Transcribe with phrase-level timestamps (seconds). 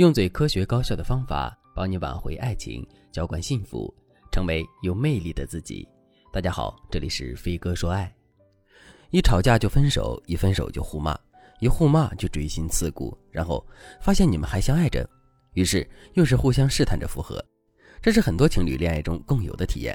[0.00, 3.94] 用最科学高效的方法帮你挽回爱情，浇灌幸福，
[4.32, 5.86] 成为有魅力的自己。
[6.32, 8.10] 大家好，这里是飞哥说爱。
[9.10, 11.14] 一吵架就分手，一分手就互骂，
[11.60, 13.62] 一互骂就锥心刺骨，然后
[14.00, 15.06] 发现你们还相爱着，
[15.52, 17.44] 于是又是互相试探着复合。
[18.00, 19.94] 这是很多情侣恋爱中共有的体验。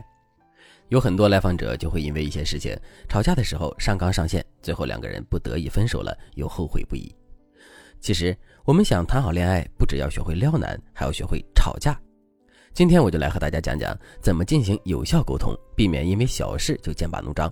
[0.89, 2.77] 有很多来访者就会因为一些事情
[3.09, 7.11] 吵架的时候上纲上线，最后两个人不得已分手了，又后悔不已。
[8.05, 12.00] 其实，我们想谈好恋爱，不只要学会撩男，还要学会吵架。
[12.71, 17.51] 今天我就来和大家讲讲怎么进行有效沟通，避免因为小事就剑拔弩张。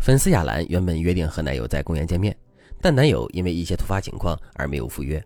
[0.00, 2.36] 粉丝亚兰原本约定和男友在公园见面，
[2.80, 5.24] 但男友因为一些突发情况而没有赴约。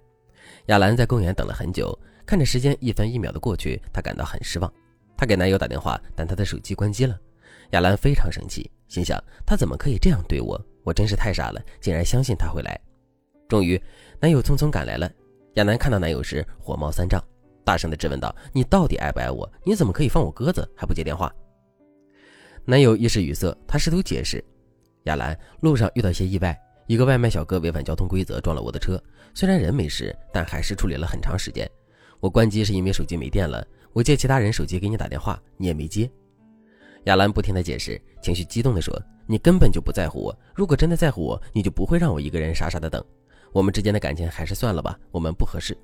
[0.67, 4.71] 亚兰在公园等了很久，看着时间一分一秒的过去，她感到很失望。
[5.17, 7.19] 她给男友打电话，但他的手机关机了。
[7.71, 10.63] 亚兰非常生气，心想他怎么可以这样对我？
[10.85, 12.79] 我真是太傻了，竟然相信他会来。
[13.51, 13.79] 终于，
[14.21, 15.11] 男友匆匆赶来了。
[15.55, 17.21] 亚楠看到男友时火冒三丈，
[17.65, 19.51] 大声的质问道：“你到底爱不爱我？
[19.65, 21.35] 你怎么可以放我鸽子还不接电话？”
[22.65, 24.43] 男友一时语塞，他试图解释
[25.05, 29.03] ：“亚兰，路上遇到些意外，一个外卖小哥违反交通规则撞了我的车，
[29.35, 31.69] 虽然人没事，但还是处理了很长时间。
[32.21, 36.09] 我关机是因为手机没电了，我借其他人手机给你打电话，你也没接。”
[37.05, 43.05] 亚兰不停的解释，情绪激动的说：“你根本就不在乎我，如果真的在乎我，你就不会让我一个人傻傻的等。”
[43.53, 45.77] 我们之间的感情还是算了吧，我们不合适。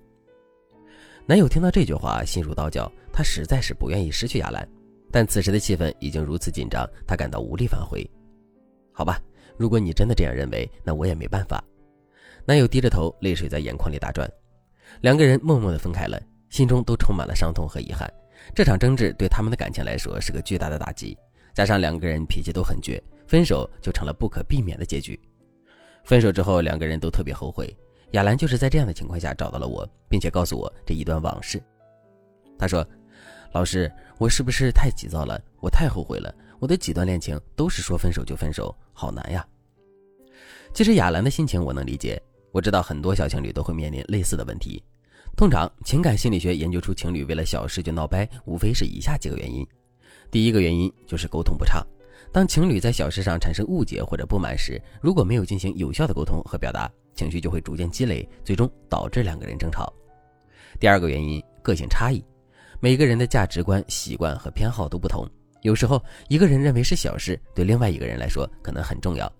[1.26, 4.66] 男友听到这句话，心如刀绞，他实在是不愿意失去亚兰，
[5.10, 8.08] 但此时的气氛已经如此紧张，他感到无力挽回。
[8.92, 9.20] 好吧，
[9.56, 11.62] 如果你真的这样认为，那我也没办法。
[12.44, 14.30] 男友低着头，泪水在眼眶里打转。
[15.00, 18.08] 两个人默默地分开了，心中都充满了伤痛和遗憾。
[18.54, 21.18] 这场争执对他们的感情来说是个巨大的打击，
[21.52, 25.18] 加上两个人脾气都很倔，分手就成了不可避免的结局。
[26.06, 27.76] 分手之后，两个人都特别后悔。
[28.12, 31.60] 亚兰就是在这样的情况下找到了我，并且告诉我这一段往事。
[32.56, 32.86] 他说
[33.52, 35.42] ：“老师，我是不是太急躁了？
[35.58, 36.32] 我太后悔了。
[36.60, 39.44] 我的几段恋情都是说分手就分手，好难呀。”
[40.72, 42.22] 其实亚兰的心情我能理解，
[42.52, 44.80] 我知道很多小情侣都会面临类似的问题。
[45.36, 49.66] 通常，情感心理学研究出情侣为了小事就闹掰，无非是以下几个原因。
[50.30, 51.84] 第一个原因就是沟通不畅。
[52.32, 59.92] 当情侣在小事上产生误解或者不满时，如果没有进行有效的沟通和表达，情绪就会逐渐积累，最终导致两个人争吵。
[60.78, 62.22] 第二个原因，个性差异，
[62.80, 65.26] 每个人的价值观、习惯和偏好都不同，
[65.62, 69.30] 有时候一个人认为是小事，对另外一个人来说可能很重要，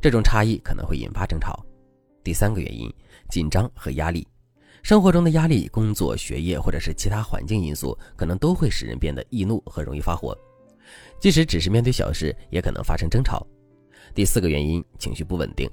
[0.00, 1.64] 这种差异可能会引发争吵。
[2.24, 2.92] 第三个原因，
[3.30, 4.26] 紧张和压力，
[4.82, 10.36] 生活中的压力、工作、学业或者是其他环境因素，可能都会使人变得易怒和容易发火。
[11.18, 13.46] 即使只是面对小事，也可能发生争吵。
[14.14, 15.70] 第四个原因，情绪不稳定。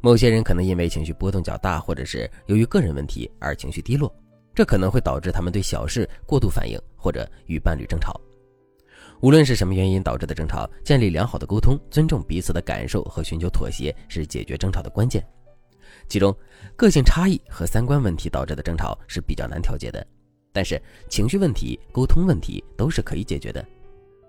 [0.00, 4.14] 某些人可能因为情绪波动较大，或者是由于个人问题而情绪低落，
[4.54, 8.20] 这可能会导致他们对小事过度反应，或者与伴侣争吵。
[9.20, 15.26] 无论是什么原因导致的争吵，建立良好的沟通，尊重彼此的感受和寻求妥协，是解决争吵的关键。
[16.08, 16.36] 其中，
[16.76, 20.06] 个性差异和三观问题导致的争吵是比较难调节的，
[20.52, 23.66] 但是情绪问题、沟通问题都是可以解决的。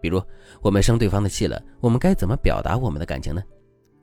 [0.02, 0.22] 比如，
[0.62, 3.42] 我们生对方的气了，我们该怎么表达我们的感情呢？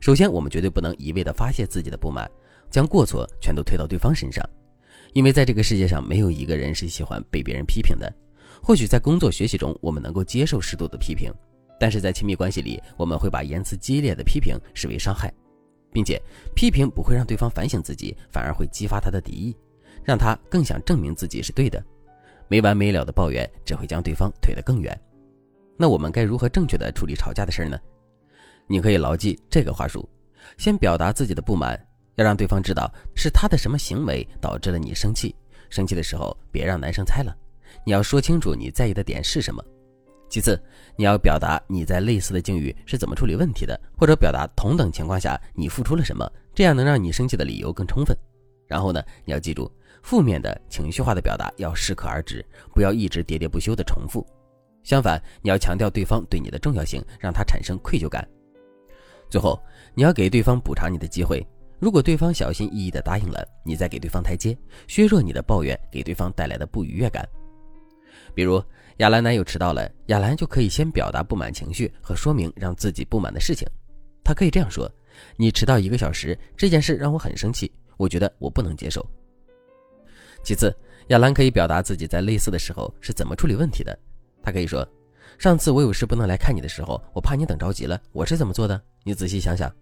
[0.00, 2.30] 首先，我们绝对不能一味地发泄自己的不满，
[2.70, 4.44] 将过错全都推到对方身上，
[5.12, 8.12] 因为在这个世界上，没有一个人是喜欢被别人批评的。
[8.62, 11.32] 或许在工作学习中，我们能够接受适度的批评，
[11.78, 15.32] 但是在亲密关系里，我们会把言辞激烈的批评视为伤害，
[15.92, 16.20] 并且
[16.54, 19.56] 批评不会让对方反省自己，反而会激发他的敌意，
[20.02, 21.82] 让他更想证明自己是对的。
[22.48, 24.98] 没完没了的抱怨只会将对方推得更远。
[25.76, 27.78] 那我们该如何正确的处理吵架的事呢？
[28.66, 30.08] 你可以牢记这个话术：
[30.56, 31.78] 先表达自己的不满，
[32.14, 35.34] 要让对方知道是他的什么行为导致了你生气。
[35.68, 37.36] 生气的时候别让男生猜了，
[37.84, 39.62] 你要说清楚你在意的点是什么。
[40.30, 40.60] 其次，
[40.96, 48.16] 你要表达你在类似的境遇是怎么处理问题的，或者表达同等情况下你付出了什么，这样能让你生气的理由更充分。
[48.66, 49.70] 然后呢，你要记住，
[50.02, 54.26] 负面的情绪化的表达要适可而止，不要一直喋喋不休的重复。
[54.84, 58.26] 相反，你要强调对方对你的重要性，让他产生愧疚感。
[59.28, 59.60] 最后，
[59.94, 61.44] 你要给对方补偿你的机会。
[61.80, 67.28] 如果对方小心翼翼地答应了，你再给对方台阶，削弱你的抱怨给对方带来的不愉悦感。
[68.34, 68.62] 比如，
[68.98, 73.66] 亚兰男友迟到了，亚兰就可以先表达不满情绪和说明让自己不满的事情。
[74.22, 74.90] 他可以这样说
[75.36, 79.04] ：“你迟到一个小时，这件事让我很生气，我觉得我不能接受。”
[80.44, 80.74] 其次，
[81.08, 83.98] 亚兰可以表达自己在类似的时候是怎么处理问题的。
[84.44, 84.86] 他可以说
[85.38, 88.78] ：“上次我有事不能来看你的时候，我怕你等着急了，我是怎么做的？
[89.02, 89.74] 你仔细想想。”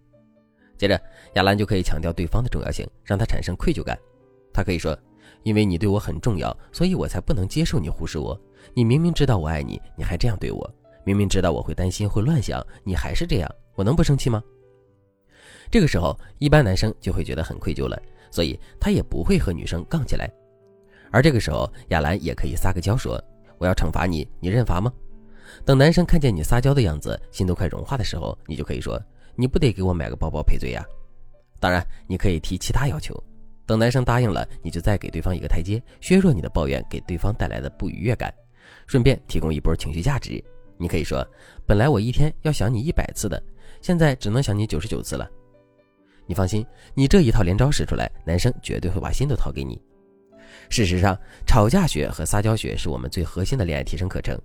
[0.79, 1.01] 接着，
[1.35, 3.99] 亚兰就可以强调对方的重要性，让他产生愧疚感。
[4.55, 4.97] 他可以说
[5.43, 8.41] ：“因为你对我很重要，所以我才不能接受你忽视我。
[8.73, 10.65] 你明明知道我爱你，你还这样对我；
[11.05, 14.43] 明明知道我会担心、会乱想，你还是这样，我能不生气吗？
[15.71, 18.01] 这个时候，一般男生就会觉得很愧疚了，
[18.31, 20.31] 所以他也不会和女生杠起来。
[21.11, 23.23] 而这个时候，亚兰也可以撒个娇说
[23.63, 24.93] ：“我要惩罚你，你认罚吗？”
[25.65, 29.01] 等男生看见你撒娇的样子，心都快融化的时候，你就可以说
[29.37, 30.85] ：“你不得给我买个包包赔罪呀？”
[31.61, 33.15] 当然，你可以提其他要求。
[33.65, 38.35] 等男生答应了，你就再给对方一个台阶，削弱你的抱怨给对方带来的不愉悦感，
[38.89, 40.43] 顺便提供一波情绪价值。
[40.77, 41.25] 你可以说
[41.65, 43.41] ：“本来我一天要想你一百次的，
[43.81, 45.31] 现在只能想你九十九次了。”
[46.27, 49.81] 你放心，你这一套连招使出来，男生绝对会把心都掏给你。
[50.73, 51.15] 事实上，
[51.47, 54.41] 吵架学和撒娇学是我们最核心的恋爱提升课程。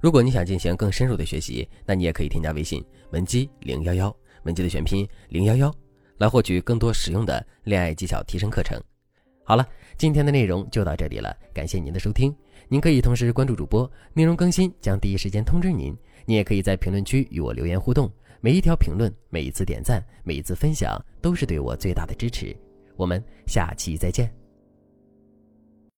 [0.00, 5.70] 如果你想进行更深入的学习，那你也可以添加微信文姬零幺幺，文姬的全拼零幺幺，
[6.16, 8.80] 来获取更多实用的恋爱技巧提升课程。
[9.44, 9.68] 好了，
[9.98, 12.34] 今天的内容就到这里了，感谢您的收听。
[12.66, 15.94] 您可以同时关注主播，内容更新将第一时间通知您。
[16.24, 18.10] 您也可以在评论区与我留言互动，
[18.40, 22.56] 每一条评论、每一次点赞、每一次分享，都是对我最大的支持。
[22.96, 24.41] 我们下期再见。